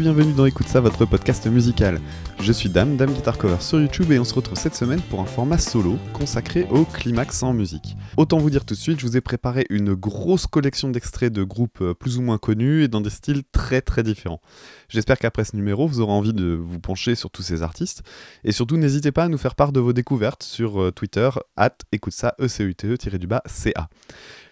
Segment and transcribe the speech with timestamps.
[0.00, 2.00] bienvenue dans Écoute ça, votre podcast musical.
[2.40, 5.18] Je suis Dame, Dame Guitar Cover sur YouTube et on se retrouve cette semaine pour
[5.18, 7.96] un format solo consacré au climax en musique.
[8.16, 11.42] Autant vous dire tout de suite, je vous ai préparé une grosse collection d'extraits de
[11.42, 14.40] groupes euh, plus ou moins connus et dans des styles très très différents.
[14.88, 18.04] J'espère qu'après ce numéro, vous aurez envie de vous pencher sur tous ces artistes
[18.44, 21.74] et surtout n'hésitez pas à nous faire part de vos découvertes sur euh, Twitter, at
[21.90, 23.88] écoute ça, e c u t e du bas ca.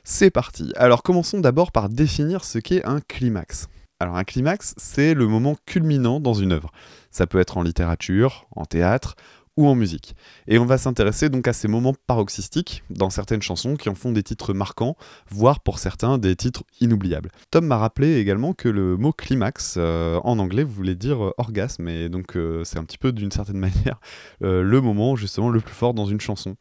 [0.02, 0.72] C'est parti.
[0.74, 3.68] Alors commençons d'abord par définir ce qu'est un climax.
[3.98, 6.70] Alors un climax, c'est le moment culminant dans une œuvre.
[7.10, 9.16] Ça peut être en littérature, en théâtre
[9.56, 10.14] ou en musique.
[10.48, 14.12] Et on va s'intéresser donc à ces moments paroxystiques dans certaines chansons qui en font
[14.12, 14.96] des titres marquants,
[15.30, 17.30] voire pour certains des titres inoubliables.
[17.50, 21.88] Tom m'a rappelé également que le mot climax euh, en anglais voulait dire euh, orgasme,
[21.88, 24.00] et donc euh, c'est un petit peu d'une certaine manière
[24.40, 26.56] le moment justement le plus fort dans une chanson.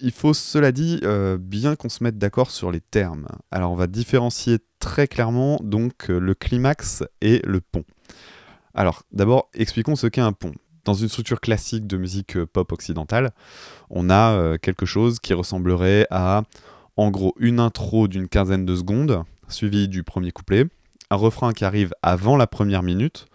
[0.00, 1.00] Il faut, cela dit,
[1.40, 3.26] bien qu'on se mette d'accord sur les termes.
[3.50, 7.84] Alors on va différencier très clairement donc le climax et le pont.
[8.74, 10.52] Alors d'abord, expliquons ce qu'est un pont.
[10.88, 13.32] Dans une structure classique de musique euh, pop occidentale,
[13.90, 16.44] on a quelque chose qui ressemblerait à,
[16.96, 20.64] en gros, une intro d'une quinzaine de secondes, suivie du premier couplet,
[21.10, 23.26] un refrain qui arrive avant la première minute,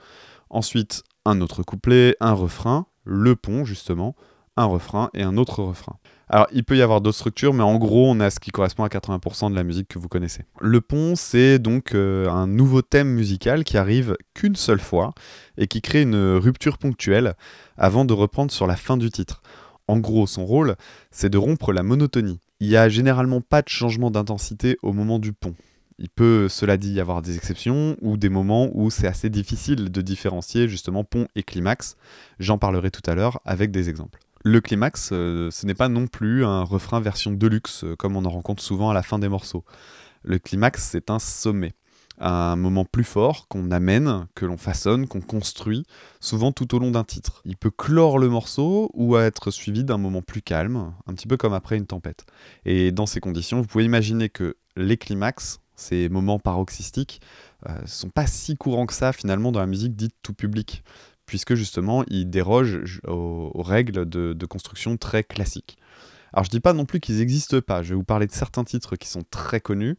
[0.50, 4.16] ensuite un autre couplet, un refrain, le pont justement,
[4.58, 5.98] un refrain et un autre refrain.
[6.34, 8.84] Alors, il peut y avoir d'autres structures, mais en gros, on a ce qui correspond
[8.84, 10.46] à 80% de la musique que vous connaissez.
[10.60, 15.14] Le pont, c'est donc euh, un nouveau thème musical qui arrive qu'une seule fois
[15.60, 17.36] et qui crée une rupture ponctuelle
[17.78, 19.44] avant de reprendre sur la fin du titre.
[19.88, 20.76] En gros, son rôle,
[21.12, 22.40] c'est de rompre la monotonie.
[22.60, 25.54] Il n'y a généralement pas de changement d'intensité au moment du pont.
[26.00, 29.92] Il peut, cela dit, y avoir des exceptions ou des moments où c'est assez difficile
[29.92, 31.96] de différencier justement pont et climax.
[32.40, 34.18] J'en parlerai tout à l'heure avec des exemples.
[34.46, 38.26] Le climax, euh, ce n'est pas non plus un refrain version deluxe, euh, comme on
[38.26, 39.64] en rencontre souvent à la fin des morceaux.
[40.22, 41.72] Le climax, c'est un sommet,
[42.20, 45.86] un moment plus fort qu'on amène, que l'on façonne, qu'on construit,
[46.20, 47.42] souvent tout au long d'un titre.
[47.46, 51.38] Il peut clore le morceau ou être suivi d'un moment plus calme, un petit peu
[51.38, 52.26] comme après une tempête.
[52.66, 57.22] Et dans ces conditions, vous pouvez imaginer que les climax, ces moments paroxystiques,
[57.70, 60.84] euh, sont pas si courants que ça finalement dans la musique dite tout public
[61.26, 65.78] puisque justement il déroge aux, règles de, construction très classiques.
[66.34, 68.64] Alors je dis pas non plus qu'ils n'existent pas, je vais vous parler de certains
[68.64, 69.98] titres qui sont très connus,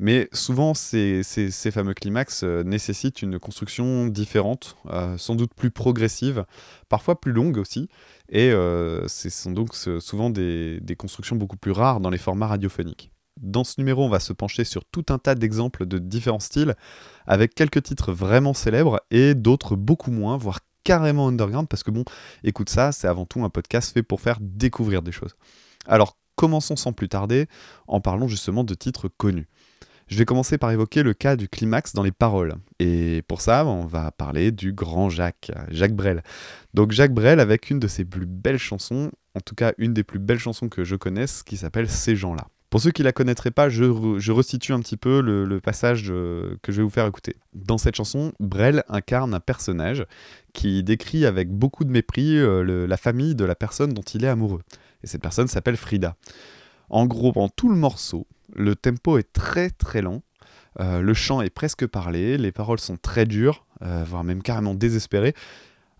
[0.00, 1.22] mais souvent ces,
[1.70, 6.44] fameux climax euh, nécessitent une construction différente, euh, sans doute plus progressive,
[6.88, 7.88] parfois plus longue aussi,
[8.28, 13.12] et euh, ce sont donc souvent des constructions beaucoup plus rares dans les formats radiophoniques.
[13.40, 16.74] Dans ce numéro, on va se pencher sur tout un tas d'exemples de différents styles,
[17.26, 22.04] avec quelques titres vraiment célèbres et d'autres beaucoup moins, voire carrément underground, parce que bon,
[22.44, 25.36] écoute ça, c'est avant tout un podcast fait pour faire découvrir des choses.
[25.86, 27.46] Alors, commençons sans plus tarder
[27.88, 29.48] en parlant justement de titres connus.
[30.06, 32.54] Je vais commencer par évoquer le cas du climax dans les paroles.
[32.78, 36.22] Et pour ça, on va parler du grand Jacques, Jacques Brel.
[36.74, 40.04] Donc Jacques Brel avec une de ses plus belles chansons, en tout cas une des
[40.04, 42.46] plus belles chansons que je connaisse, qui s'appelle Ces gens-là.
[42.70, 46.72] Pour ceux qui la connaîtraient pas, je, restitue un petit peu le, passage euh, que
[46.72, 47.36] je vais vous faire écouter.
[47.54, 50.04] Dans cette chanson, Brel incarne un personnage
[50.52, 54.28] qui décrit avec beaucoup de mépris euh, la famille de la personne dont il est
[54.28, 54.62] amoureux.
[55.04, 56.16] Et cette personne s'appelle Frida.
[56.90, 60.22] En gros, pendant tout le morceau, le tempo est très très lent,
[60.80, 65.34] euh, le chant est presque parlé, les paroles sont très dures, voire même carrément désespérées.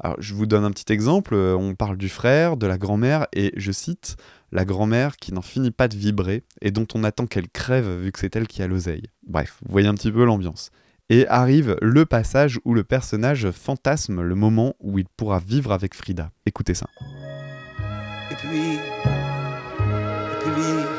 [0.01, 1.35] Alors, je vous donne un petit exemple.
[1.35, 4.17] On parle du frère, de la grand-mère, et je cite
[4.53, 8.13] la grand-mère qui n'en finit pas de vibrer et dont on attend qu'elle crève vu
[8.13, 9.05] que c'est elle qui a l'oseille.
[9.27, 10.71] Bref, vous voyez un petit peu l'ambiance.
[11.09, 15.95] Et arrive le passage où le personnage fantasme le moment où il pourra vivre avec
[15.95, 16.31] Frida.
[16.47, 16.87] Écoutez ça.
[18.31, 18.75] Et puis.
[18.75, 20.97] Et puis.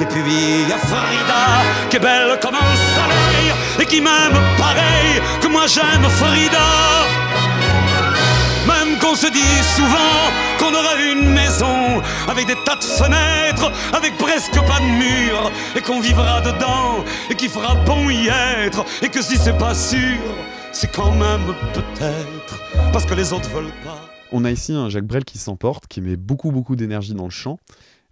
[0.00, 4.38] Et puis il y a Frida qui est belle comme un soleil et qui m'aime
[4.56, 6.99] pareil que moi j'aime Frida.
[9.10, 10.30] On se dit souvent
[10.60, 15.80] qu'on aura une maison avec des tas de fenêtres, avec presque pas de murs, et
[15.80, 20.20] qu'on vivra dedans, et qu'il fera bon y être, et que si c'est pas sûr,
[20.70, 22.60] c'est quand même peut-être
[22.92, 23.98] parce que les autres veulent pas.
[24.30, 27.30] On a ici un Jacques Brel qui s'emporte, qui met beaucoup beaucoup d'énergie dans le
[27.30, 27.58] chant,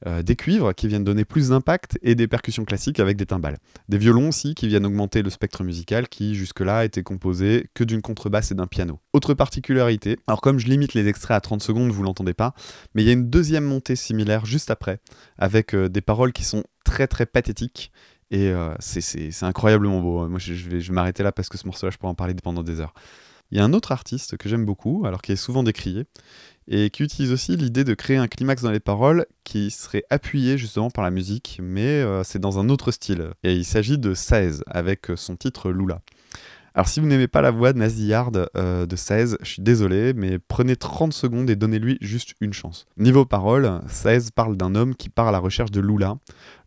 [0.07, 3.59] euh, des cuivres qui viennent donner plus d'impact et des percussions classiques avec des timbales.
[3.89, 8.03] Des violons aussi qui viennent augmenter le spectre musical qui jusque-là était composé que d'une
[8.03, 9.01] contrebasse et d'un piano.
[9.13, 12.55] Autre particularité, alors comme je limite les extraits à 30 secondes, vous l'entendez pas,
[12.95, 15.01] mais il y a une deuxième montée similaire juste après,
[15.39, 17.93] avec euh, des paroles qui sont très très pathétiques
[18.31, 20.29] et euh, c'est incroyablement beau.
[20.29, 22.35] Moi je, vais, je vais m'arrêter là parce que ce morceau-là je pourrais en parler
[22.35, 22.95] pendant des heures.
[23.51, 26.05] Il y a un autre artiste que j'aime beaucoup, alors qui est souvent décrié,
[26.67, 30.59] et qui utilise aussi l'idée de créer un climax dans les paroles qui serait appuyé
[30.59, 33.31] justement par la musique, mais euh, c'est dans un autre style.
[33.45, 36.03] Et il s'agit de 16 avec son titre Lula.
[36.79, 40.13] Alors si vous n'aimez pas la voix de Nazi-Hard euh, de 16, je suis désolé,
[40.13, 42.87] mais prenez 30 secondes et donnez-lui juste une chance.
[42.97, 46.19] Niveau parole, 16 parle d'un homme qui part à la recherche de Lula.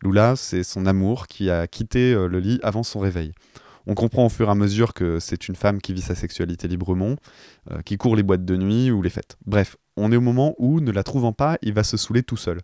[0.04, 3.32] Lula, c'est son amour qui a quitté euh, le lit avant son réveil.
[3.88, 6.68] On comprend au fur et à mesure que c'est une femme qui vit sa sexualité
[6.68, 7.16] librement,
[7.72, 9.38] euh, qui court les boîtes de nuit ou les fêtes.
[9.46, 12.38] Bref, on est au moment où, ne la trouvant pas, il va se saouler tout
[12.38, 12.62] seul.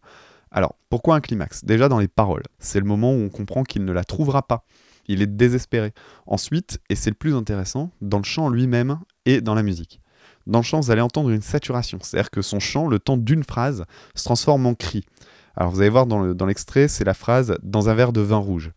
[0.51, 1.65] Alors, pourquoi un climax?
[1.65, 2.43] Déjà dans les paroles.
[2.59, 4.63] C'est le moment où on comprend qu'il ne la trouvera pas.
[5.07, 5.93] Il est désespéré.
[6.25, 10.01] Ensuite, et c'est le plus intéressant, dans le chant lui-même et dans la musique.
[10.45, 13.43] Dans le chant, vous allez entendre une saturation, c'est-à-dire que son chant, le temps d'une
[13.43, 13.83] phrase,
[14.15, 15.03] se transforme en cri.
[15.55, 18.71] Alors vous allez voir dans l'extrait, c'est la phrase dans un verre de vin rouge.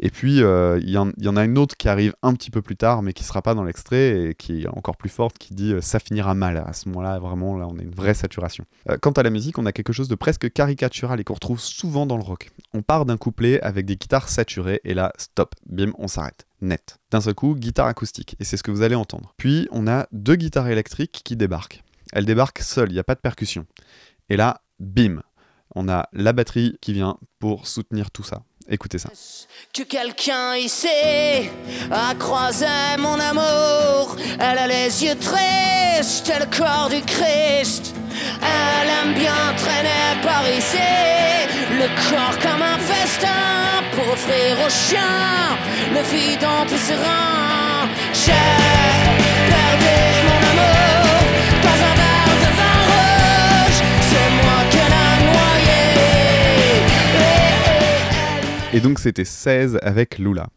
[0.00, 2.76] Et puis, euh, il y, en a une autre qui arrive un petit peu plus
[2.76, 5.54] tard, mais qui ne sera pas dans l'extrait, et qui est encore plus forte, qui
[5.54, 6.62] dit euh, ça finira mal.
[6.64, 8.64] À ce moment-là, vraiment, là, on a une vraie saturation.
[8.88, 11.60] Euh, quant à la musique, on a quelque chose de presque caricatural et qu'on retrouve
[11.60, 12.50] souvent dans le rock.
[12.74, 16.46] On part d'un couplet avec des guitares saturées, et là, stop, bim, on s'arrête.
[16.60, 16.98] Net.
[17.10, 19.34] D'un seul coup, guitare acoustique, et c'est ce que vous allez entendre.
[19.36, 21.82] Puis, on a deux guitares électriques qui débarquent.
[22.12, 23.66] Elles débarquent seules, il n'y a pas de percussion.
[24.28, 25.22] Et là, bim,
[25.74, 28.42] on a la batterie qui vient pour soutenir tout ça.
[28.70, 29.08] Écoutez ça.
[29.72, 30.88] Que quelqu'un ici
[31.90, 32.66] a croisé
[32.98, 34.16] mon amour.
[34.38, 37.94] Elle a les yeux tristes le corps du Christ.
[38.42, 40.76] Elle aime bien traîner par ici.
[41.70, 45.56] Le corps comme un festin pour offrir aux chiens
[45.94, 47.88] le vide en tous ses reins.
[48.12, 49.17] J'ai
[58.74, 60.48] Et donc c'était 16 avec Lula.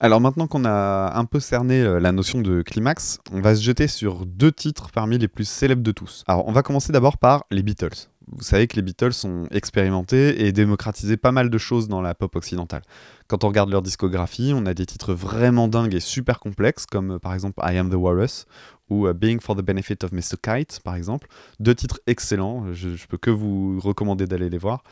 [0.00, 3.62] Alors maintenant qu'on a un peu cerné euh, la notion de climax, on va se
[3.62, 6.24] jeter sur deux titres parmi les plus célèbres de tous.
[6.26, 8.08] Alors on va commencer d'abord par les Beatles.
[8.32, 12.16] Vous savez que les Beatles ont expérimenté et démocratisé pas mal de choses dans la
[12.16, 12.82] pop occidentale.
[13.28, 17.12] Quand on regarde leur discographie, on a des titres vraiment dingues et super complexes, comme
[17.12, 18.46] euh, par exemple I Am the Walrus
[18.90, 20.36] ou euh, Being for the Benefit of Mr.
[20.42, 21.28] Kite, par exemple.
[21.60, 24.82] Deux titres excellents, je, je peux que vous recommander d'aller les voir.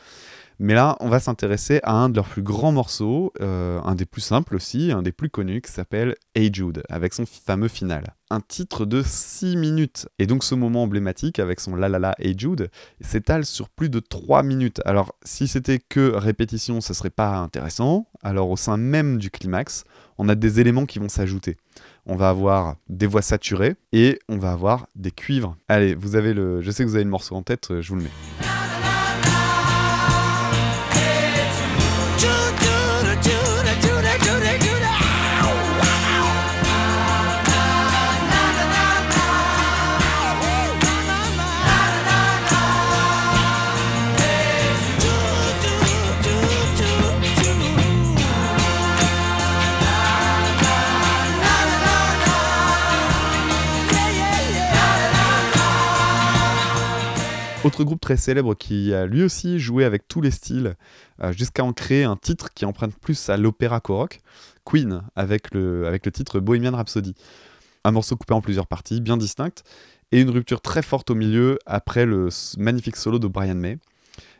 [0.63, 4.05] Mais là, on va s'intéresser à un de leurs plus grands morceaux, euh, un des
[4.05, 8.13] plus simples aussi, un des plus connus, qui s'appelle Hey Jude, avec son fameux final.
[8.29, 10.07] Un titre de 6 minutes.
[10.19, 12.69] Et donc ce moment emblématique, avec son la la la Hey Jude,
[12.99, 14.81] s'étale sur plus de 3 minutes.
[14.85, 18.05] Alors si c'était que répétition, ça serait pas intéressant.
[18.21, 19.83] Alors au sein même du climax,
[20.19, 21.57] on a des éléments qui vont s'ajouter.
[22.05, 25.57] On va avoir des voix saturées et on va avoir des cuivres.
[25.67, 27.95] Allez, vous avez le, je sais que vous avez le morceau en tête, je vous
[27.95, 28.50] le mets.
[57.81, 60.75] Autre groupe très célèbre qui a lui aussi joué avec tous les styles
[61.23, 64.19] euh, jusqu'à en créer un titre qui emprunte plus à l'opéra rock,
[64.65, 67.15] Queen, avec le, avec le titre Bohemian Rhapsody.
[67.83, 69.63] Un morceau coupé en plusieurs parties, bien distinctes,
[70.11, 72.29] et une rupture très forte au milieu après le
[72.59, 73.79] magnifique solo de Brian May.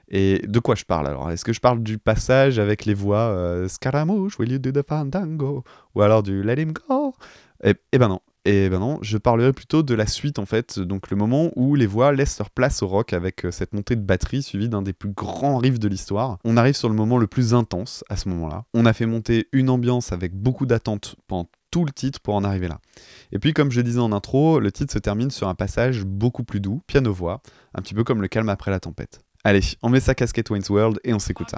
[0.10, 1.32] Et de quoi je parle alors?
[1.32, 4.88] Est-ce que je parle du passage avec les voix euh, Scaramouche, will you do the
[4.88, 5.64] fandango?
[5.96, 7.16] Ou alors du Let him go?
[7.64, 10.80] Eh, eh ben non, et ben non, je parlerai plutôt de la suite en fait,
[10.80, 13.96] donc le moment où les voix laissent leur place au rock avec euh, cette montée
[13.96, 16.40] de batterie suivie d'un des plus grands riffs de l'histoire.
[16.44, 18.66] On arrive sur le moment le plus intense à ce moment-là.
[18.74, 22.44] On a fait monter une ambiance avec beaucoup d'attente pendant tout le titre pour en
[22.44, 22.80] arriver là.
[23.32, 26.44] Et puis comme je disais en intro, le titre se termine sur un passage beaucoup
[26.44, 27.42] plus doux, piano-voix,
[27.76, 29.22] un petit peu comme le calme après la tempête.
[29.44, 31.58] Allez, on met sa casquette Wayne's World et on s'écoute ça.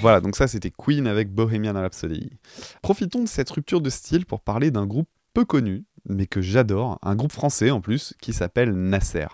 [0.00, 2.30] Voilà, donc ça c'était Queen avec Bohemian Rhapsody.
[2.82, 6.98] Profitons de cette rupture de style pour parler d'un groupe peu connu, mais que j'adore,
[7.02, 9.26] un groupe français en plus, qui s'appelle Nasser.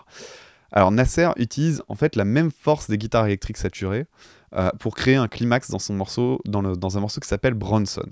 [0.71, 4.07] Alors Nasser utilise en fait la même force des guitares électriques saturées
[4.55, 8.09] euh, pour créer un climax dans, son morceau, dans, un morceau qui s'appelle Bronson.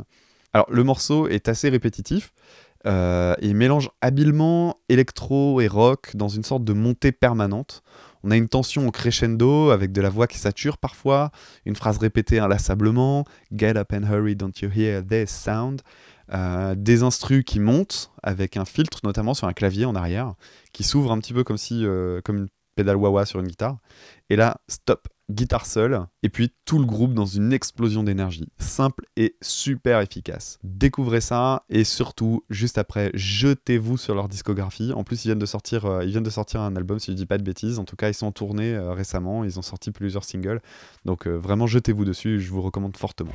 [0.53, 2.33] Alors le morceau est assez répétitif,
[2.85, 7.81] euh, il mélange habilement électro et rock dans une sorte de montée permanente.
[8.23, 11.31] On a une tension au crescendo avec de la voix qui sature parfois,
[11.65, 13.25] une phrase répétée inlassablement,
[13.55, 15.81] Get up and hurry, don't you hear this sound?
[16.33, 20.35] Euh, des instrus qui montent avec un filtre notamment sur un clavier en arrière
[20.71, 23.77] qui s'ouvre un petit peu comme si euh, comme une pédale wah-wah sur une guitare.
[24.29, 28.47] Et là, stop, guitare seule, et puis tout le groupe dans une explosion d'énergie.
[28.57, 30.59] Simple et super efficace.
[30.63, 34.91] Découvrez ça, et surtout, juste après, jetez-vous sur leur discographie.
[34.93, 37.15] En plus, ils viennent de sortir, euh, ils viennent de sortir un album, si je
[37.15, 37.79] dis pas de bêtises.
[37.79, 40.61] En tout cas, ils sont en tournée euh, récemment, ils ont sorti plusieurs singles.
[41.05, 43.33] Donc euh, vraiment, jetez-vous dessus, je vous recommande fortement.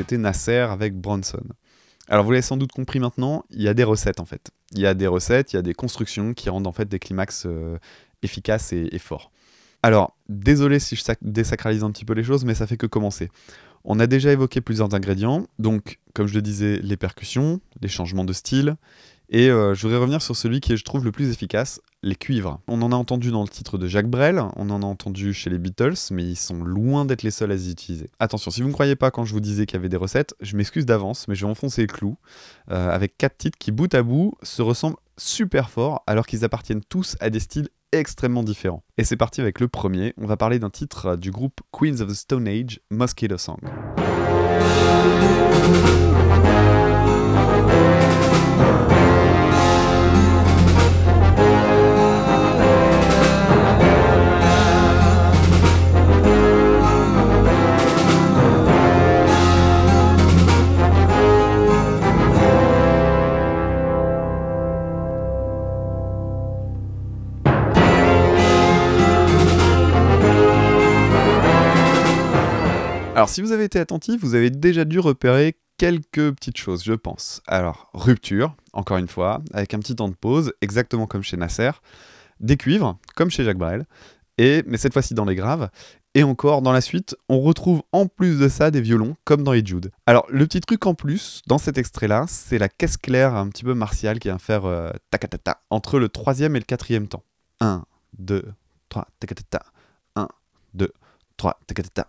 [0.00, 1.42] C'était Nasser avec Bronson.
[2.08, 4.50] Alors vous l'avez sans doute compris maintenant, il y a des recettes en fait.
[4.72, 6.98] Il y a des recettes, il y a des constructions qui rendent en fait des
[6.98, 7.76] climax euh,
[8.22, 9.30] efficaces et, forts.
[9.82, 12.86] Alors, désolé si je sac- désacralise un petit peu les choses, mais ça fait que
[12.86, 13.28] commencer.
[13.84, 18.24] On a déjà évoqué plusieurs ingrédients, donc comme je le disais, les percussions, les changements
[18.24, 18.76] de style,
[19.30, 22.16] et euh, je voudrais revenir sur celui qui est, je trouve, le plus efficace, les
[22.16, 22.60] cuivres.
[22.66, 25.50] On en a entendu dans le titre de Jacques Brel, on en a entendu chez
[25.50, 28.10] les Beatles, mais ils sont loin d'être les seuls à les utiliser.
[28.18, 30.34] Attention, si vous ne croyez pas quand je vous disais qu'il y avait des recettes,
[30.40, 32.16] je m'excuse d'avance, mais je vais enfoncer le clou,
[32.72, 36.82] euh, avec quatre titres qui, bout à bout, se ressemblent super fort, alors qu'ils appartiennent
[36.88, 38.82] tous à des styles extrêmement différents.
[38.98, 42.00] Et c'est parti avec le premier, on va parler d'un titre euh, du groupe Queens
[42.00, 43.60] of the Stone Age, Mosquito Song.
[73.30, 77.42] Si vous avez été attentif, vous avez déjà dû repérer quelques petites choses, je pense.
[77.46, 81.70] Alors, rupture, encore une fois, avec un petit temps de pause, exactement comme chez Nasser.
[82.40, 83.86] Des cuivres, comme chez Jacques Brel,
[84.36, 85.70] et, mais cette fois-ci dans les graves.
[86.14, 89.52] Et encore, dans la suite, on retrouve en plus de ça des violons, comme dans
[89.52, 89.92] Hey Jude.
[90.06, 93.62] Alors, le petit truc en plus, dans cet extrait-là, c'est la caisse claire un petit
[93.62, 97.22] peu martiale qui vient faire euh, tacatata entre le troisième et le quatrième temps.
[97.60, 97.84] 1,
[98.18, 98.42] 2,
[98.88, 99.62] 3, tacatata.
[100.16, 100.26] 1,
[100.74, 100.92] 2,
[101.36, 102.08] 3, tacatata.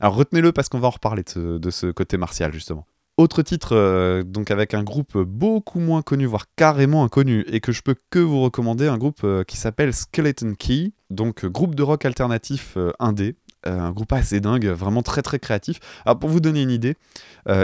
[0.00, 2.86] Alors retenez-le parce qu'on va en reparler de ce, côté martial justement.
[3.16, 7.72] Autre titre, euh, donc avec un groupe beaucoup moins connu, voire carrément inconnu, et que
[7.72, 11.82] je peux que vous recommander, un groupe euh, qui s'appelle Skeleton Key, donc groupe de
[11.82, 15.80] rock alternatif euh, indé, un groupe assez dingue, vraiment très très créatif.
[16.06, 16.96] Alors pour vous donner une idée,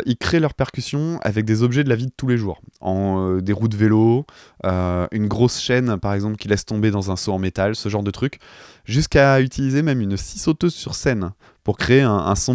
[0.06, 3.36] ils créent leurs percussions avec des objets de la vie de tous les jours, en
[3.36, 4.26] des roues de vélo,
[4.64, 8.02] une grosse chaîne par exemple qui laisse tomber dans un seau en métal, ce genre
[8.02, 8.40] de truc,
[8.84, 11.30] jusqu'à utiliser même une scie sauteuse sur scène
[11.64, 12.54] pour créer un, son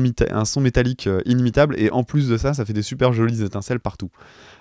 [0.61, 4.11] métallique euh, inimitable, et en plus de ça, ça fait des super jolies étincelles partout.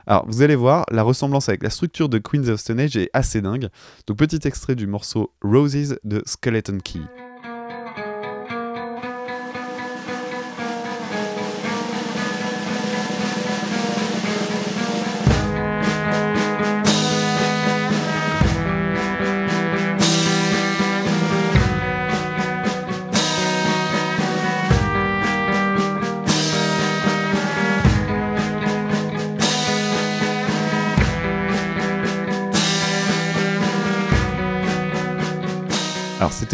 [0.07, 3.11] Alors, vous allez voir, la ressemblance avec la structure de Queens of Stone Age est
[3.13, 3.69] assez dingue.
[4.07, 7.01] Donc, petit extrait du morceau Roses de Skeleton Key.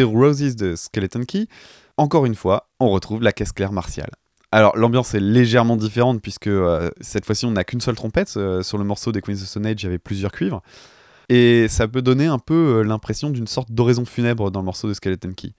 [0.02, 1.46] Roses de Skeleton Key.
[1.96, 4.10] Encore une fois, on retrouve la caisse claire martiale.
[4.52, 8.32] Alors l'ambiance est légèrement différente puisque euh, cette fois-ci on n'a qu'une seule trompette.
[8.36, 10.62] Euh, sur le morceau des Queens of Stone Age, il plusieurs cuivres.
[11.28, 14.88] Et ça peut donner un peu euh, l'impression d'une sorte d'oraison funèbre dans le morceau
[14.88, 15.54] de Skeleton Key.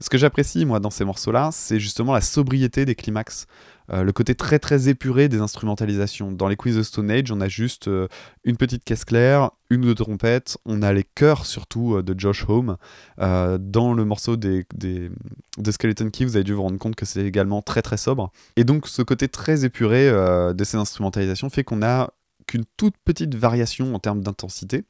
[0.00, 3.46] Ce que j'apprécie moi dans ces morceaux-là, c'est justement la sobriété des climax.
[3.90, 6.30] Euh, le côté très très épuré des instrumentalisations.
[6.30, 8.06] Dans les Queens of Stone Age, on a juste euh,
[8.44, 12.18] une petite caisse claire, une ou deux trompettes, on a les chœurs surtout euh, de
[12.18, 12.76] Josh Home.
[13.18, 17.24] Dans le morceau des, de Skeleton Key, vous avez dû vous rendre compte que c'est
[17.24, 18.30] également très très sobre.
[18.56, 22.10] Et donc ce côté très épuré de ces instrumentalisations fait qu'on a
[22.46, 24.84] qu'une toute petite variation en termes d'intensité.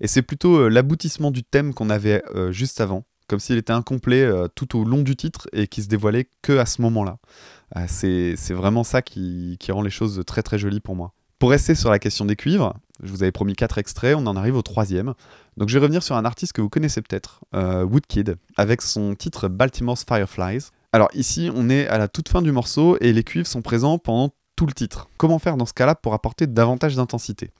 [0.00, 4.48] Et c'est plutôt l'aboutissement du thème qu'on avait juste avant, comme s'il était incomplet euh,
[4.52, 7.18] tout au long du titre et qui se dévoilait que à ce moment-là.
[7.76, 11.12] Euh, c'est vraiment ça qui, qui rend les choses très très jolies pour moi.
[11.38, 14.34] Pour rester sur la question des cuivres, je vous avais promis quatre extraits, on en
[14.34, 15.14] arrive au troisième.
[15.56, 19.14] Donc je vais revenir sur un artiste que vous connaissez peut-être, euh, Woodkid, avec son
[19.14, 20.70] titre Baltimore's Fireflies.
[20.92, 23.98] Alors ici, on est à la toute fin du morceau et les cuivres sont présents
[23.98, 25.08] pendant tout le titre.
[25.18, 27.52] Comment faire dans ce cas-là pour apporter davantage d'intensité?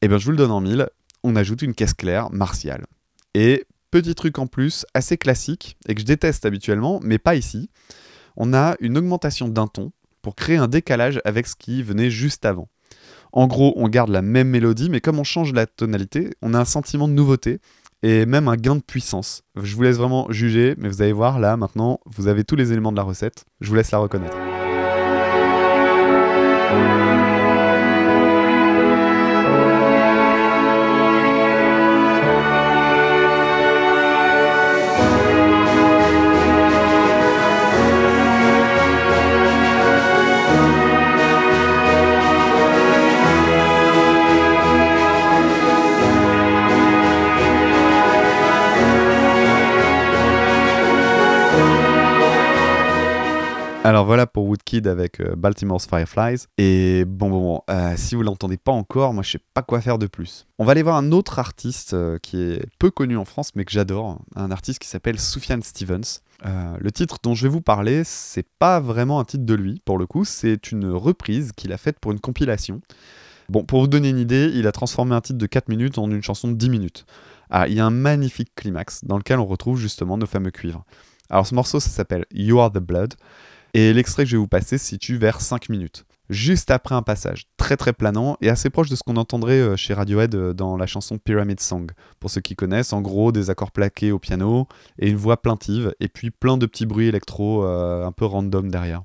[0.00, 0.88] Eh bien, je vous le donne en mille,
[1.22, 2.86] on ajoute une caisse claire martiale.
[3.34, 7.70] Et petit truc en plus, assez classique, et que je déteste habituellement, mais pas ici,
[8.36, 12.44] on a une augmentation d'un ton pour créer un décalage avec ce qui venait juste
[12.44, 12.68] avant.
[13.32, 16.58] En gros, on garde la même mélodie, mais comme on change la tonalité, on a
[16.58, 17.60] un sentiment de nouveauté
[18.02, 19.42] et même un gain de puissance.
[19.62, 22.72] Je vous laisse vraiment juger, mais vous allez voir là maintenant, vous avez tous les
[22.72, 23.44] éléments de la recette.
[23.60, 24.36] Je vous laisse la reconnaître.
[53.84, 56.46] Alors voilà pour Woodkid avec euh, Baltimore's Fireflies.
[56.56, 59.80] Et bon, bon, bon euh, si vous l'entendez pas encore, moi je sais pas quoi
[59.80, 60.46] faire de plus.
[60.60, 63.64] On va aller voir un autre artiste euh, qui est peu connu en France, mais
[63.64, 64.20] que j'adore.
[64.36, 66.20] Un artiste qui s'appelle Sufjan Stevens.
[66.44, 69.98] le titre dont je vais vous parler, c'est pas vraiment un titre de lui, pour
[69.98, 72.80] le coup, c'est une reprise qu'il a faite pour une compilation.
[73.48, 76.08] Bon, pour vous donner une idée, il a transformé un titre de 4 minutes en
[76.08, 77.04] une chanson de 10 minutes.
[77.50, 80.84] Ah, il y a un magnifique climax dans lequel on retrouve justement nos fameux cuivres.
[81.28, 83.14] Alors ce morceau, ça s'appelle You Are the Blood.
[83.74, 86.04] Et l'extrait que je vais vous passer se situe vers 5 minutes.
[86.28, 89.76] Juste après un passage très très planant et assez proche de ce qu'on entendrait euh,
[89.76, 91.90] chez Radiohead euh, dans la chanson Pyramid Song.
[92.20, 94.66] Pour ceux qui connaissent, en gros des accords plaqués au piano
[94.98, 98.70] et une voix plaintive et puis plein de petits bruits électro euh, un peu random
[98.70, 99.02] derrière.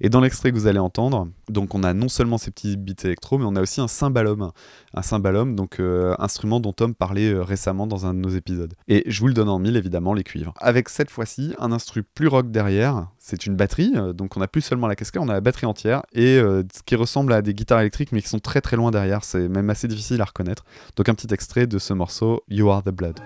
[0.00, 3.04] Et dans l'extrait que vous allez entendre, donc on a non seulement ces petits beats
[3.04, 4.50] électro, mais on a aussi un cymbalum.
[4.94, 8.74] Un cymbalum, donc euh, instrument dont Tom parlait euh, récemment dans un de nos épisodes.
[8.88, 10.54] Et je vous le donne en mille, évidemment, les cuivres.
[10.60, 13.08] Avec cette fois-ci, un instru plus rock derrière.
[13.18, 15.66] C'est une batterie, euh, donc on n'a plus seulement la casquette, on a la batterie
[15.66, 18.90] entière, et ce qui ressemble à des guitares électriques, mais qui sont très très loin
[18.90, 19.24] derrière.
[19.24, 20.64] C'est même assez difficile à reconnaître.
[20.96, 23.20] Donc un petit extrait de ce morceau, You Are the Blood.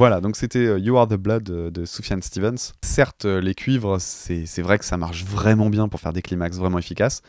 [0.00, 2.72] Voilà, donc c'était euh, You Are the Blood euh, de Sufjan Stevens.
[2.80, 6.56] Certes, euh, les cuivres, c'est vrai que ça marche vraiment bien pour faire des climax
[6.56, 7.20] vraiment efficaces.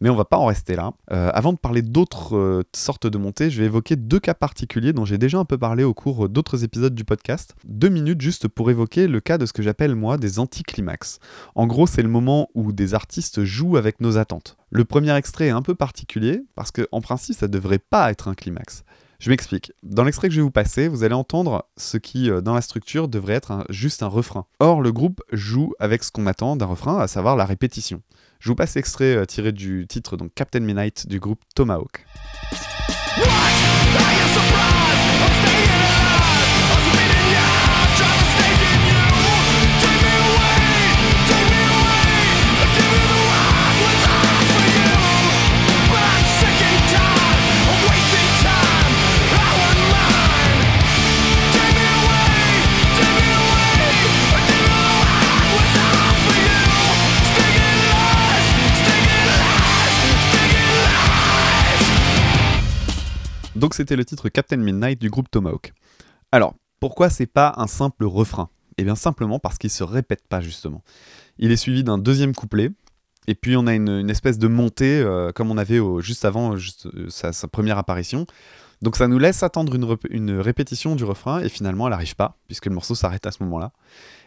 [0.00, 0.92] Mais on va pas en rester là.
[1.08, 5.18] avant de parler d'autres sortes de montées, je vais évoquer deux cas particuliers dont j'ai
[5.18, 7.54] déjà un peu parlé au cours d'autres épisodes du podcast.
[7.64, 11.18] Deux minutes juste pour évoquer le cas de ce que j'appelle moi des anticlimax.
[11.56, 14.56] En gros, c'est le moment où des artistes jouent avec nos attentes.
[14.70, 18.34] Le premier extrait est un peu particulier parce qu'en principe, ça devrait pas être un
[18.34, 18.84] climax.
[19.22, 19.70] Je m'explique.
[19.84, 22.60] Dans l'extrait que je vais vous passer, vous allez entendre ce qui, euh, dans la
[22.60, 24.46] structure, devrait être juste un refrain.
[24.58, 28.02] Or, le groupe joue avec ce qu'on attend d'un refrain, à savoir la répétition.
[28.40, 32.04] Je vous passe l'extrait euh, tiré du titre donc Captain Midnight du groupe Tomahawk.
[63.62, 65.72] Donc c'était le titre Captain Midnight du groupe Tomahawk.
[66.32, 68.48] Alors, pourquoi c'est pas un simple refrain?
[68.76, 70.82] Eh bien simplement parce qu'il se répète pas justement.
[71.38, 72.70] Il est suivi d'un deuxième couplet,
[73.28, 77.08] et puis on a une, espèce de montée, euh, comme on avait juste avant euh,
[77.08, 78.26] sa, première apparition.
[78.80, 82.66] Donc ça nous laisse attendre une, répétition du refrain, et finalement elle n'arrive pas, puisque
[82.66, 83.70] le morceau s'arrête à ce moment-là.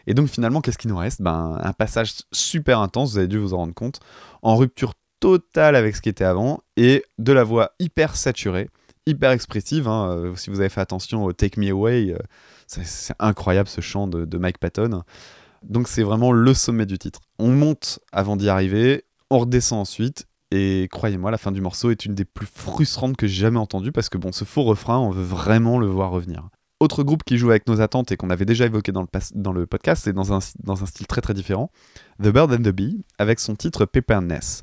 [0.06, 1.20] Et donc finalement, qu'est-ce qui nous reste?
[1.20, 4.00] Ben, Un passage super intense, vous avez dû vous en rendre compte,
[4.40, 8.70] en rupture totale avec ce qui était avant, et de la voix hyper saturée
[9.06, 9.88] hyper expressive.
[9.88, 10.10] Hein.
[10.10, 12.18] Euh, si vous avez fait attention au Take Me Away, euh,
[12.66, 15.02] c'est incroyable ce chant de, Mike Patton.
[15.62, 17.20] Donc c'est vraiment le sommet du titre.
[17.38, 22.04] On monte avant d'y arriver, on redescend ensuite, et croyez-moi, la fin du morceau est
[22.04, 25.10] une des plus frustrantes que j'ai jamais entendues parce que bon, ce faux refrain, on
[25.10, 26.48] veut vraiment le voir revenir.
[26.78, 29.02] Autre groupe qui joue avec nos attentes et qu'on avait déjà évoqué dans
[29.52, 31.70] le, podcast, c'est dans un, dans un style très très différent,
[32.22, 34.62] The Bird and the Bee, avec son titre Pepperness.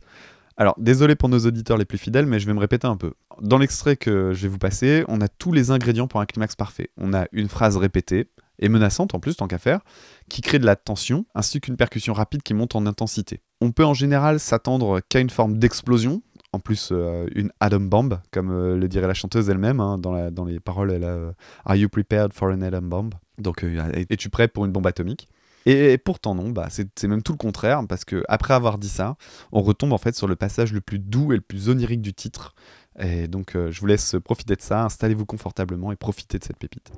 [0.58, 3.14] Alors, désolé pour nos auditeurs les plus fidèles, mais je vais me répéter un peu.
[3.42, 6.56] Dans l'extrait que je vais vous passer, on a tous les ingrédients pour un climax
[6.56, 6.90] parfait.
[6.98, 9.82] On a une phrase répétée, et menaçante en plus, tant qu'à faire,
[10.30, 13.42] qui crée de la tension, ainsi qu'une percussion rapide qui monte en intensité.
[13.62, 18.20] On peut en général s'attendre qu'à une forme d'explosion, en plus euh, une atom bomb,
[18.32, 19.80] comme euh, le dirait la chanteuse elle-même.
[19.80, 21.32] hein, dans, les paroles, elle a euh,
[21.66, 23.10] Are you prepared for an atom bomb?
[23.40, 25.28] Donc, es-tu prêt pour une bombe atomique
[25.66, 29.16] et pourtant non, bah, c'est même tout le contraire, parce que après avoir dit ça,
[29.52, 32.14] on retombe en fait sur le passage le plus doux et le plus onirique du
[32.14, 32.56] titre.
[33.00, 36.58] Et donc euh, je vous laisse profiter de ça, installez-vous confortablement et profitez de cette
[36.58, 36.92] pépite.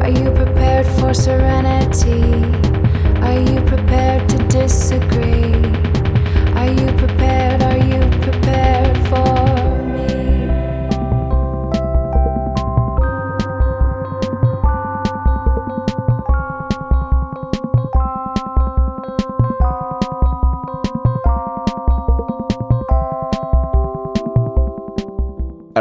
[0.00, 2.22] Are you prepared for serenity?
[3.22, 5.54] Are you prepared to disagree?
[6.54, 7.62] Are you prepared?
[7.62, 8.23] Are you prepared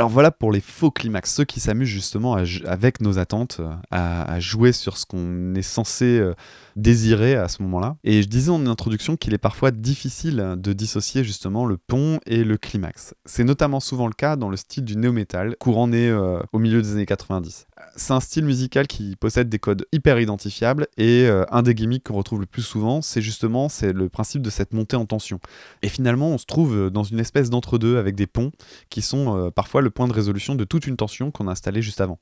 [0.03, 2.35] Alors voilà pour les faux climax, ceux qui s'amusent justement
[2.65, 6.33] avec nos attentes, euh, à, jouer sur ce qu'on est censé euh,
[6.75, 7.95] désirer à ce moment-là.
[8.03, 12.43] Et je disais en introduction qu'il est parfois difficile de dissocier justement le pont et
[12.43, 13.13] le climax.
[13.23, 16.81] C'est notamment souvent le cas dans le style du néo-metal, courant né euh, au milieu
[16.81, 17.67] des années 90.
[17.95, 22.03] C'est un style musical qui possède des codes hyper identifiables et euh, un des gimmicks
[22.03, 25.39] qu'on retrouve le plus souvent, c'est justement c'est le principe de cette montée en tension.
[25.81, 28.51] Et finalement, on se trouve euh, dans une espèce d'entre-deux avec des ponts
[28.89, 31.81] qui sont euh, parfois le point de résolution de toute une tension qu'on a installée
[31.81, 32.19] juste avant.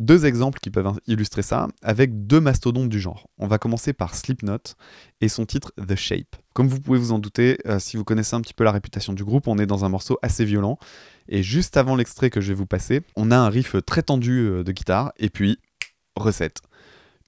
[0.00, 3.28] Deux exemples qui peuvent illustrer ça avec deux mastodontes du genre.
[3.36, 4.56] On va commencer par Slipknot
[5.20, 6.36] et son titre The Shape.
[6.54, 9.12] Comme vous pouvez vous en douter, euh, si vous connaissez un petit peu la réputation
[9.12, 10.78] du groupe, on est dans un morceau assez violent.
[11.28, 14.38] Et juste avant l'extrait que je vais vous passer, on a un riff très tendu
[14.38, 15.58] euh, de guitare et puis
[16.16, 16.62] recette.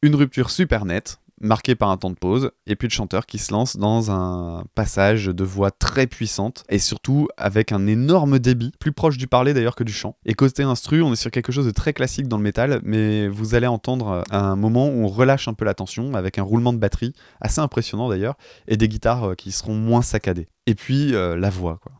[0.01, 3.39] Une rupture super nette, marquée par un temps de pause, et puis le chanteur qui
[3.39, 8.73] se lance dans un passage de voix très puissante, et surtout avec un énorme débit,
[8.79, 10.17] plus proche du parler d'ailleurs que du chant.
[10.25, 13.29] Et côté instru, on est sur quelque chose de très classique dans le métal, mais
[13.29, 16.73] vous allez entendre un moment où on relâche un peu la tension, avec un roulement
[16.73, 18.37] de batterie, assez impressionnant d'ailleurs,
[18.69, 20.47] et des guitares euh, qui seront moins saccadées.
[20.67, 21.93] Et puis euh, la voix, quoi.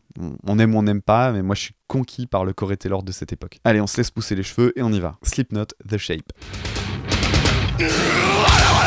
[0.47, 3.01] On- aime ou on n'aime pas, mais moi je suis conquis par le Corey Taylor
[3.01, 3.57] de cette époque.
[3.63, 5.17] Allez, on se laisse pousser les cheveux et on y va.
[5.23, 6.31] Slipknot, The Shape.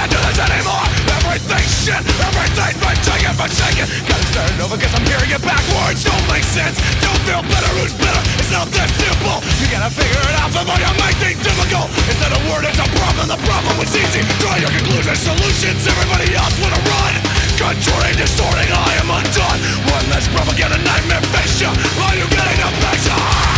[0.07, 5.43] Everything shit, everything but taken for taken Gotta start it over cause I'm hearing it
[5.43, 8.23] backwards Don't make sense, don't feel better, who's better?
[8.39, 12.33] It's not that simple You gotta figure it out before you make things difficult Instead
[12.33, 16.55] of word, it's a problem, the problem is easy Draw your conclusions, solutions, everybody else
[16.63, 17.13] wanna run
[17.59, 22.71] Contorting, distorting, I am undone One less propaganda nightmare face ya Are you getting the
[22.81, 23.56] picture?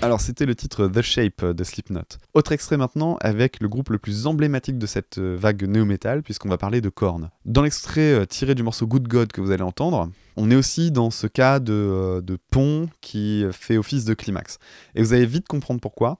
[0.00, 2.02] Alors c'était le titre The Shape de Slipknot.
[2.34, 6.48] Autre extrait maintenant avec le groupe le plus emblématique de cette euh, vague néo-metal puisqu'on
[6.48, 7.30] va parler de Korn.
[7.44, 10.92] Dans l'extrait euh, tiré du morceau Good God que vous allez entendre, on est aussi
[10.92, 14.58] dans ce cas de, euh, pont qui fait office de climax.
[14.94, 16.18] Et vous allez vite comprendre pourquoi.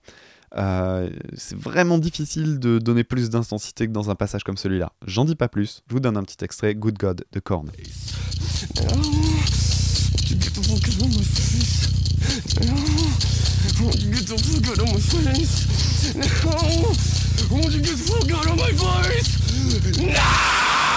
[1.35, 4.91] C'est vraiment difficile de donner plus d'intensité que dans un passage comme celui-là.
[5.05, 7.69] J'en dis pas plus, je vous donne un petit extrait Good God de Korn.
[12.19, 13.79] Face.
[13.81, 15.55] Won't you get the fuck out of my face?
[16.15, 16.25] No!
[17.49, 19.39] Won't you get the fuck out of my face?
[19.99, 20.19] No!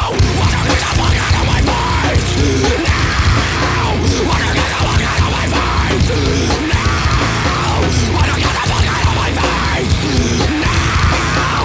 [0.03, 2.35] Won't you get the fuck out of my face?
[2.83, 2.99] No!
[4.27, 6.11] Won't you get the fuck out of my face?
[6.71, 6.83] No!
[8.13, 9.95] Won't you get the fuck out of my face?
[10.63, 10.75] No!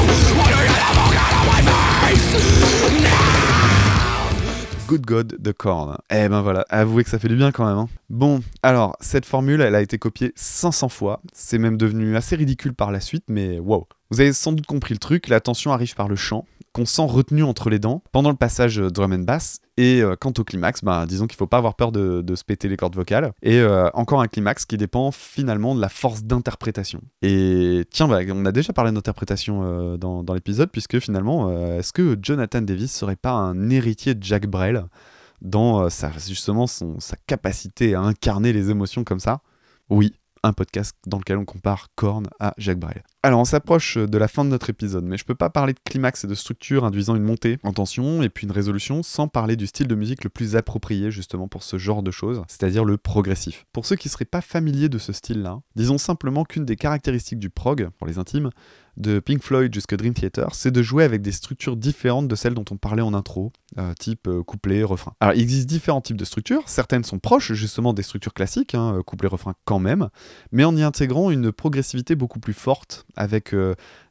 [0.07, 0.53] The fuck
[1.17, 1.61] out of my
[2.05, 2.29] face?
[3.03, 3.26] No!
[4.87, 5.97] Good God de Korn.
[6.09, 7.77] Eh ben voilà, avouez que ça fait du bien quand même.
[7.77, 7.89] hein.
[8.09, 11.21] Bon, alors, cette formule, elle a été copiée 500 fois.
[11.33, 13.85] C'est même devenu assez ridicule par la suite, mais wow.
[14.11, 16.45] Vous avez sans doute compris le truc, la tension arrive par le chant,
[16.77, 20.15] qu'on sent retenu entre les dents, pendant le passage euh, drum and bass, et euh,
[20.15, 22.95] quant au climax, ben, disons qu'il faut pas avoir peur de, se péter les cordes
[22.95, 27.01] vocales, et euh, encore un climax qui dépend finalement de la force d'interprétation.
[27.23, 32.61] Et tiens, bah, on a déjà parlé d'interprétation dans, l'épisode, puisque finalement, est-ce que Jonathan
[32.61, 34.85] Davis serait pas un héritier de Jack Brel
[35.41, 39.41] dans sa, justement son, sa capacité à incarner les émotions comme ça?
[39.89, 40.13] Oui,
[40.47, 43.03] un podcast dans lequel on compare Korn à Jacques Brel.
[43.23, 45.79] Alors on s'approche de la fin de notre épisode, mais je peux pas parler de
[45.83, 49.55] climax et de structure induisant une montée en tension et puis une résolution sans parler
[49.55, 52.97] du style de musique le plus approprié justement pour ce genre de choses, c'est-à-dire le
[52.97, 53.65] progressif.
[53.73, 57.49] Pour ceux qui seraient pas familiers de ce style-là, disons simplement qu'une des caractéristiques du
[57.49, 58.49] prog, pour les intimes,
[58.97, 62.55] de Pink Floyd jusqu'à Dream Theater, c'est de jouer avec des structures différentes de celles
[62.55, 65.13] dont on parlait en intro, euh, type euh, couplet, refrain.
[65.19, 68.95] Alors il existe différents types de structures, certaines sont proches justement des structures classiques, hein,
[68.97, 70.09] euh, couplet, refrain quand même,
[70.51, 73.53] mais en y intégrant une progressivité beaucoup plus forte, avec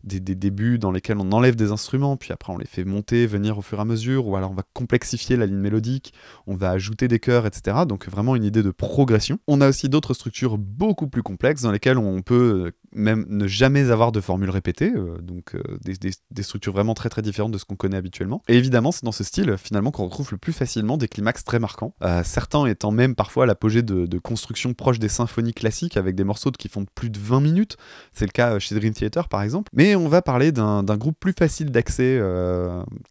[0.05, 3.27] des, des débuts dans lesquels on enlève des instruments, puis après on les fait monter,
[3.27, 6.14] venir au fur et à mesure, ou alors on va complexifier la ligne mélodique,
[6.46, 7.79] on va ajouter des chœurs, etc.
[7.88, 9.38] Donc vraiment une idée de progression.
[9.49, 13.91] On a aussi d'autres structures beaucoup plus complexes dans lesquelles on peut même ne jamais
[13.91, 17.65] avoir de formule répétée, euh, donc euh, des, structures vraiment très très différentes de ce
[17.65, 18.43] qu'on connaît habituellement.
[18.49, 21.59] Et évidemment, c'est dans ce style finalement qu'on retrouve le plus facilement des climax très
[21.59, 26.15] marquants, euh, certains étant même parfois l'apogée de, de constructions proches des symphonies classiques avec
[26.17, 27.77] des morceaux qui font plus de 20 minutes.
[28.13, 29.71] C'est le cas chez Dream Theater par exemple.
[29.75, 32.21] Mais on va parler d'un groupe plus facile d'accès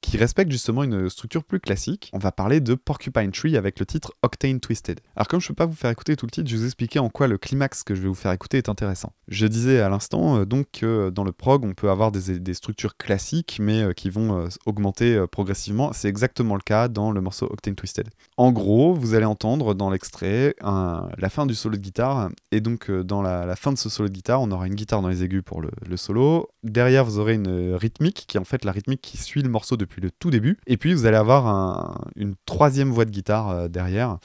[0.01, 2.09] qui respecte justement une structure plus classique.
[2.13, 4.99] On va parler de Porcupine Tree avec le titre Octane Twisted.
[5.15, 6.99] Alors comme je peux pas vous faire écouter tout le titre, je vais vous expliquer
[6.99, 9.13] en quoi le climax que je vais vous faire écouter est intéressant.
[9.27, 12.97] Je disais à l'instant euh, donc que dans le prog, on peut avoir des, structures
[12.97, 15.91] classiques mais euh, qui vont euh, augmenter euh, progressivement.
[15.93, 18.07] C'est exactement le cas dans le morceau Octane Twisted.
[18.37, 22.89] En gros, vous allez entendre dans l'extrait la fin du solo de guitare et donc
[22.89, 25.23] euh, dans la, fin de ce solo de guitare, on aura une guitare dans les
[25.23, 26.49] aigus pour le, solo.
[26.63, 29.49] Derrière, vous aurez une euh, rythmique qui est en fait la rythmique qui suit le
[29.49, 30.57] morceau depuis le tout début.
[30.67, 34.17] Et puis vous allez avoir un- une troisième voix de guitare euh, derrière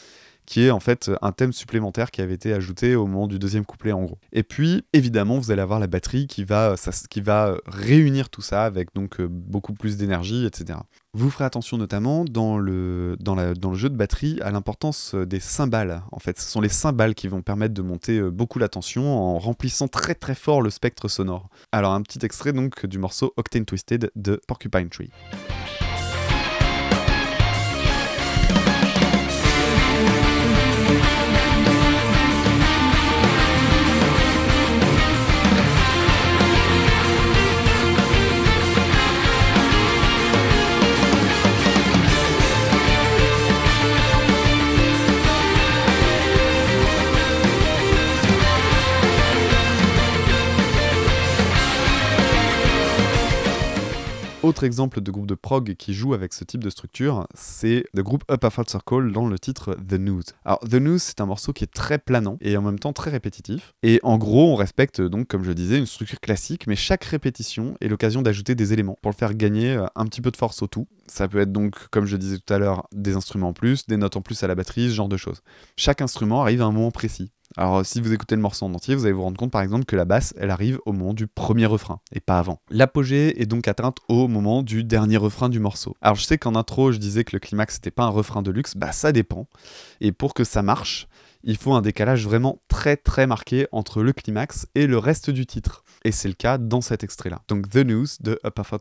[0.50, 3.64] qui est en fait un thème supplémentaire qui avait été ajouté au moment du deuxième
[3.64, 4.18] couplet en gros.
[4.32, 6.74] Et puis évidemment vous allez avoir la batterie qui va,
[7.08, 10.80] qui va réunir tout ça avec donc euh, beaucoup plus d'énergie, etc.
[11.14, 15.14] Vous ferez attention notamment dans le, dans, la- dans le jeu de batterie à l'importance
[15.14, 16.02] euh, des cymbales.
[16.10, 19.06] En fait, ce sont les cymbales qui vont permettre de monter euh, beaucoup la tension
[19.06, 21.48] en remplissant très très fort le spectre sonore.
[21.70, 25.10] Alors un petit extrait donc du morceau Octane Twisted de Porcupine Tree.
[54.50, 58.02] Autre exemple de groupe de prog qui joue avec ce type de structure, c'est le
[58.02, 60.22] groupe Up a Circle dans le titre The News.
[60.44, 63.12] Alors The News, c'est un morceau qui est très planant et en même temps très
[63.12, 63.74] répétitif.
[63.84, 67.76] Et en gros, on respecte donc, comme je disais, une structure classique, mais chaque répétition
[67.80, 70.62] est l'occasion d'ajouter des éléments pour le faire gagner euh, un petit peu de force
[70.62, 70.88] au tout.
[71.06, 73.98] Ça peut être donc, comme je disais tout à l'heure, des instruments en plus, des
[73.98, 75.42] notes en plus à la batterie, ce genre de choses.
[75.76, 77.30] Chaque instrument arrive à un moment précis.
[77.56, 79.84] Alors, si vous écoutez le morceau en entier, vous allez vous rendre compte par exemple
[79.84, 82.60] que la basse, elle arrive au moment du premier refrain et pas avant.
[82.70, 85.96] L'apogée est donc atteinte au moment du dernier refrain du morceau.
[86.00, 88.52] Alors, je sais qu'en intro, je disais que le climax c'était pas un refrain de
[88.52, 89.48] luxe, bah ça dépend.
[90.00, 91.08] Et pour que ça marche,
[91.42, 95.44] il faut un décalage vraiment très très marqué entre le climax et le reste du
[95.44, 95.82] titre.
[96.04, 97.42] Et c'est le cas dans cet extrait-là.
[97.48, 98.78] Donc, The News de Upper Fat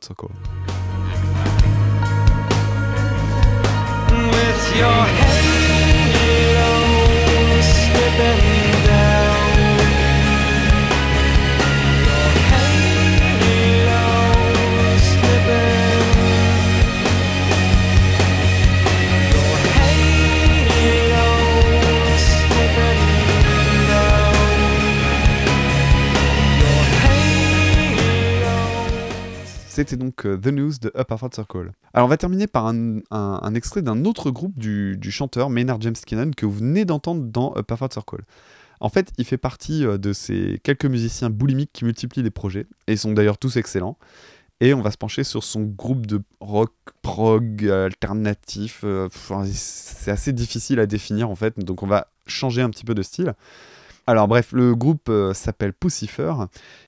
[4.77, 5.38] halo
[8.19, 8.68] Baby.
[29.80, 31.72] C'était donc euh, The News de Upper Fat Circle.
[31.94, 36.32] Alors on va terminer par un, extrait d'un autre groupe du, chanteur Maynard James Keenan
[36.32, 38.24] que vous venez d'entendre dans Upper Fat Circle.
[38.82, 42.68] En fait, il fait partie euh, de ces quelques musiciens boulimiques qui multiplient les projets,
[42.88, 43.98] et ils sont d'ailleurs tous excellents.
[44.60, 48.82] Et on va se pencher sur son groupe de rock, prog, alternatif.
[48.84, 49.08] euh,
[49.46, 53.02] c'est assez difficile à définir en fait, donc on va changer un petit peu de
[53.02, 53.34] style.
[54.10, 56.34] Alors bref, le groupe euh, s'appelle Pussifer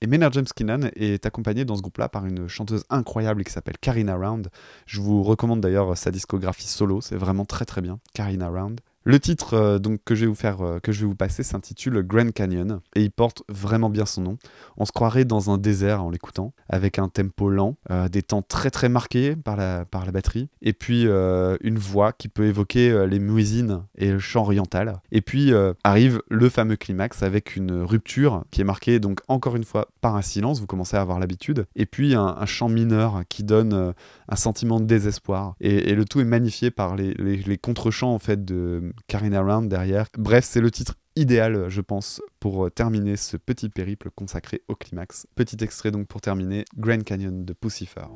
[0.00, 3.78] et Maynard James Keenan est accompagné dans ce groupe-là par une chanteuse incroyable qui s'appelle
[3.78, 4.50] Karina Round.
[4.86, 8.80] Je vous recommande d'ailleurs sa discographie solo, c'est vraiment très très bien, Karina Round.
[9.04, 11.42] Le titre euh, donc que je vais vous faire, euh, que je vais vous passer,
[11.42, 14.38] s'intitule Grand Canyon et il porte vraiment bien son nom.
[14.76, 18.42] On se croirait dans un désert en l'écoutant, avec un tempo lent, euh, des temps
[18.42, 23.06] très très marqués par la, par la batterie, et puis une voix qui peut évoquer
[23.06, 25.00] les muisines et le chant oriental.
[25.10, 25.52] Et puis
[25.84, 30.16] arrive le fameux climax avec une rupture qui est marquée donc encore une fois par
[30.16, 33.94] un silence, vous commencez à avoir l'habitude, et puis un, chant mineur qui donne
[34.28, 35.54] un sentiment de désespoir.
[35.60, 39.42] Et, et le tout est magnifié par les, les, les contre-chants en fait de Karina
[39.42, 40.06] Round derrière.
[40.16, 44.74] Bref, c'est le titre idéal, je pense, pour euh, terminer ce petit périple consacré au
[44.74, 45.26] climax.
[45.34, 48.06] Petit extrait donc pour terminer, Grand Canyon de Pussifer.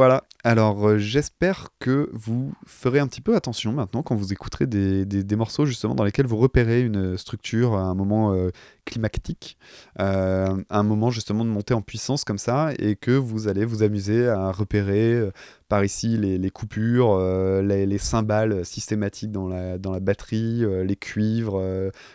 [0.00, 4.66] Voilà, Alors euh, j'espère que vous ferez un petit peu attention maintenant quand vous écouterez
[4.66, 8.50] des, des- morceaux justement dans lesquels vous repérez une structure à un moment euh,
[8.86, 9.58] climactique,
[10.00, 13.82] euh, un moment justement de monter en puissance comme ça, et que vous allez vous
[13.82, 15.30] amuser à repérer euh,
[15.68, 17.16] par ici les, les coupures,
[17.62, 21.62] les, les cymbales systématiques dans la, dans la batterie, les cuivres,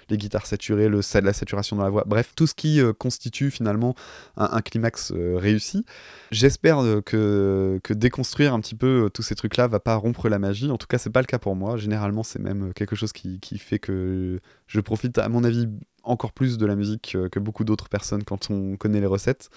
[0.10, 3.96] les guitares saturées, le, la saturation dans la voix, bref, tout ce qui constitue finalement
[4.36, 5.86] un, climax réussi.
[6.32, 10.40] J'espère que, que déconstruire un petit peu euh, tous ces trucs-là va pas rompre la
[10.40, 10.72] magie.
[10.72, 11.76] En tout cas, c'est pas le cas pour moi.
[11.76, 15.68] Généralement, c'est même euh, quelque chose qui, fait que je profite, à mon avis,
[16.04, 19.50] encore plus de la musique euh, que beaucoup d'autres personnes quand on connaît les recettes.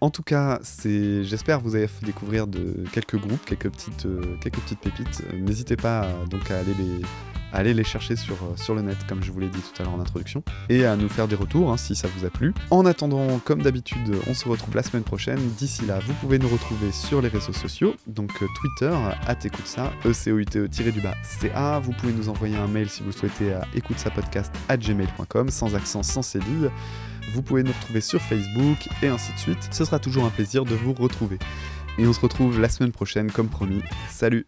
[0.00, 4.08] En tout cas, c'est, j'espère vous avez fait découvrir de quelques groupes, quelques petites,
[4.40, 5.22] quelques pépites.
[5.32, 7.02] N'hésitez pas donc à aller les
[7.52, 9.82] à aller les chercher sur, euh, sur le net, comme je vous l'ai dit tout
[9.82, 12.30] à l'heure en introduction, et à nous faire des retours hein, si ça vous a
[12.30, 12.52] plu.
[12.70, 15.40] En attendant, comme d'habitude, on se retrouve la semaine prochaine.
[15.58, 18.94] D'ici là, vous pouvez nous retrouver sur les réseaux sociaux, donc euh, Twitter,
[19.26, 21.78] at écoute ça, e c o u t e ca.
[21.78, 25.74] Vous pouvez nous envoyer un mail si vous souhaitez à écoute podcast at gmail.com, sans
[25.74, 26.70] accent, sans cédille.
[27.32, 29.68] Vous pouvez nous retrouver sur Facebook et ainsi de suite.
[29.70, 31.38] Ce sera toujours un plaisir de vous retrouver.
[31.98, 33.82] Et on se retrouve la semaine prochaine, comme promis.
[34.08, 34.46] Salut